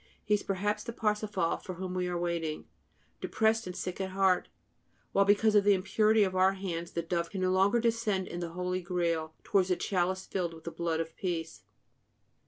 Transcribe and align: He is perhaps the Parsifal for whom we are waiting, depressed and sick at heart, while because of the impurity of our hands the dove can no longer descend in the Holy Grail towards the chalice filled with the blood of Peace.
He 0.25 0.33
is 0.33 0.41
perhaps 0.41 0.83
the 0.83 0.93
Parsifal 0.93 1.57
for 1.57 1.75
whom 1.75 1.93
we 1.93 2.07
are 2.07 2.17
waiting, 2.17 2.65
depressed 3.21 3.67
and 3.67 3.75
sick 3.75 4.01
at 4.01 4.09
heart, 4.09 4.49
while 5.11 5.25
because 5.25 5.53
of 5.53 5.63
the 5.63 5.75
impurity 5.75 6.23
of 6.23 6.35
our 6.35 6.53
hands 6.53 6.93
the 6.93 7.03
dove 7.03 7.29
can 7.29 7.41
no 7.41 7.51
longer 7.51 7.79
descend 7.79 8.27
in 8.27 8.39
the 8.39 8.53
Holy 8.53 8.81
Grail 8.81 9.35
towards 9.43 9.67
the 9.67 9.75
chalice 9.75 10.25
filled 10.25 10.55
with 10.55 10.63
the 10.63 10.71
blood 10.71 11.01
of 11.01 11.15
Peace. 11.15 11.61